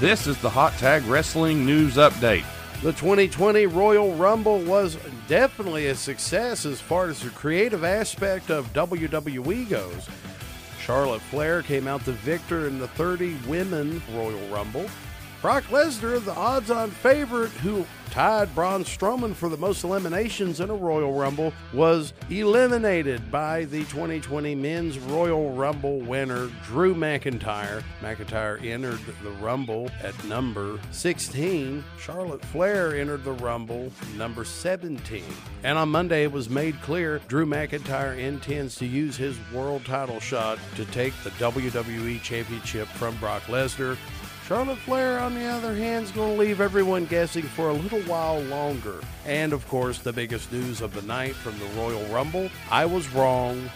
This 0.00 0.26
is 0.26 0.36
the 0.38 0.50
Hot 0.50 0.72
Tag 0.72 1.04
Wrestling 1.04 1.64
News 1.64 1.94
Update. 1.94 2.44
The 2.82 2.92
2020 2.92 3.66
Royal 3.66 4.12
Rumble 4.16 4.58
was 4.58 4.98
definitely 5.28 5.86
a 5.86 5.94
success 5.94 6.66
as 6.66 6.80
far 6.80 7.08
as 7.08 7.20
the 7.20 7.30
creative 7.30 7.84
aspect 7.84 8.50
of 8.50 8.72
WWE 8.72 9.70
goes. 9.70 10.08
Charlotte 10.80 11.22
Flair 11.22 11.62
came 11.62 11.86
out 11.86 12.04
the 12.04 12.12
victor 12.12 12.66
in 12.66 12.80
the 12.80 12.88
30 12.88 13.36
Women 13.46 14.02
Royal 14.12 14.46
Rumble. 14.48 14.86
Brock 15.44 15.64
Lesnar, 15.64 16.24
the 16.24 16.34
odds 16.34 16.70
on 16.70 16.90
favorite, 16.90 17.50
who 17.50 17.84
tied 18.08 18.54
Braun 18.54 18.82
Strowman 18.82 19.34
for 19.34 19.50
the 19.50 19.58
most 19.58 19.84
eliminations 19.84 20.60
in 20.60 20.70
a 20.70 20.74
Royal 20.74 21.12
Rumble, 21.12 21.52
was 21.74 22.14
eliminated 22.30 23.30
by 23.30 23.66
the 23.66 23.80
2020 23.80 24.54
Men's 24.54 24.98
Royal 24.98 25.52
Rumble 25.52 26.00
winner, 26.00 26.48
Drew 26.64 26.94
McIntyre. 26.94 27.82
McIntyre 28.00 28.64
entered 28.64 29.00
the 29.22 29.32
Rumble 29.32 29.90
at 30.02 30.14
number 30.24 30.80
16. 30.92 31.84
Charlotte 31.98 32.44
Flair 32.46 32.96
entered 32.96 33.22
the 33.22 33.32
Rumble 33.32 33.92
number 34.16 34.46
17. 34.46 35.24
And 35.62 35.76
on 35.76 35.90
Monday, 35.90 36.22
it 36.22 36.32
was 36.32 36.48
made 36.48 36.80
clear 36.80 37.20
Drew 37.28 37.44
McIntyre 37.44 38.16
intends 38.16 38.76
to 38.76 38.86
use 38.86 39.18
his 39.18 39.36
world 39.52 39.84
title 39.84 40.20
shot 40.20 40.58
to 40.76 40.86
take 40.86 41.12
the 41.22 41.30
WWE 41.32 42.22
Championship 42.22 42.88
from 42.88 43.14
Brock 43.16 43.42
Lesnar. 43.42 43.98
Charlotte 44.46 44.76
Flair, 44.80 45.20
on 45.20 45.34
the 45.34 45.46
other 45.46 45.74
hand, 45.74 46.04
is 46.04 46.10
going 46.10 46.34
to 46.34 46.38
leave 46.38 46.60
everyone 46.60 47.06
guessing 47.06 47.44
for 47.44 47.70
a 47.70 47.72
little 47.72 48.02
while 48.02 48.40
longer. 48.42 49.00
And 49.24 49.54
of 49.54 49.66
course, 49.68 50.00
the 50.00 50.12
biggest 50.12 50.52
news 50.52 50.82
of 50.82 50.92
the 50.92 51.00
night 51.02 51.34
from 51.34 51.58
the 51.58 51.64
Royal 51.80 52.04
Rumble 52.08 52.50
I 52.70 52.84
was 52.84 53.08
wrong. 53.14 53.70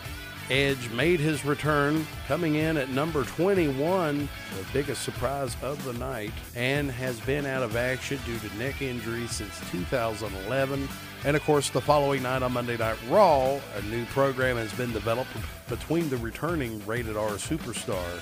Edge 0.50 0.90
made 0.90 1.20
his 1.20 1.44
return, 1.44 2.06
coming 2.26 2.56
in 2.56 2.76
at 2.76 2.90
number 2.90 3.24
21, 3.24 4.18
the 4.18 4.66
biggest 4.74 5.02
surprise 5.02 5.56
of 5.62 5.82
the 5.84 5.92
night, 5.94 6.32
and 6.54 6.90
has 6.90 7.18
been 7.20 7.46
out 7.46 7.62
of 7.62 7.74
action 7.74 8.18
due 8.26 8.38
to 8.38 8.56
neck 8.58 8.82
injury 8.82 9.26
since 9.26 9.58
2011. 9.70 10.86
And 11.24 11.36
of 11.36 11.42
course, 11.44 11.70
the 11.70 11.80
following 11.80 12.22
night 12.22 12.42
on 12.42 12.52
Monday 12.52 12.76
Night 12.76 12.98
Raw, 13.08 13.58
a 13.76 13.82
new 13.90 14.04
program 14.06 14.58
has 14.58 14.72
been 14.74 14.92
developed 14.92 15.30
between 15.68 16.10
the 16.10 16.18
returning 16.18 16.84
rated 16.86 17.16
R 17.16 17.32
superstar 17.32 18.20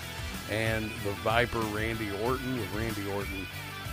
and 0.51 0.91
the 1.05 1.13
Viper 1.23 1.59
Randy 1.59 2.11
Orton, 2.23 2.59
with 2.59 2.75
Randy 2.75 3.11
Orton 3.11 3.47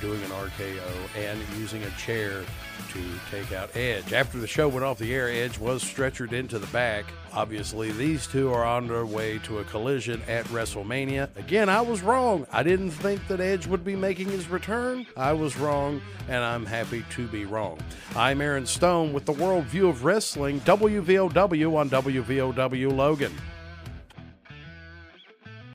doing 0.04 0.22
an 0.24 0.32
RKO 0.32 1.18
and 1.18 1.40
using 1.58 1.82
a 1.84 1.90
chair 1.92 2.44
to 2.92 3.02
take 3.32 3.54
out 3.54 3.74
Edge. 3.74 4.12
After 4.12 4.38
the 4.38 4.48
show 4.48 4.68
went 4.68 4.84
off 4.84 4.98
the 4.98 5.14
air, 5.14 5.30
Edge 5.30 5.58
was 5.58 5.82
stretchered 5.82 6.34
into 6.34 6.60
the 6.60 6.68
back. 6.68 7.06
Obviously, 7.32 7.90
these 7.94 8.28
two 8.28 8.52
are 8.52 8.66
on 8.66 8.88
their 8.88 9.06
way 9.06 9.40
to 9.40 9.60
a 9.60 9.64
collision 9.64 10.22
at 10.28 10.44
WrestleMania. 10.48 11.30
Again, 11.38 11.70
I 11.70 11.80
was 11.80 12.02
wrong. 12.02 12.46
I 12.52 12.64
didn't 12.64 12.92
think 12.92 13.26
that 13.30 13.40
Edge 13.40 13.66
would 13.66 13.86
be 13.86 13.96
making 13.96 14.28
his 14.28 14.50
return. 14.50 15.06
I 15.16 15.32
was 15.32 15.58
wrong, 15.58 16.02
and 16.28 16.44
I'm 16.44 16.66
happy 16.66 17.06
to 17.12 17.28
be 17.28 17.46
wrong. 17.46 17.80
I'm 18.14 18.42
Aaron 18.42 18.66
Stone 18.66 19.14
with 19.14 19.24
the 19.24 19.32
World 19.32 19.64
View 19.66 19.88
of 19.88 20.04
Wrestling, 20.04 20.60
WVOW 20.62 21.78
on 21.78 21.90
WVOW 21.90 22.94
Logan. 22.94 23.34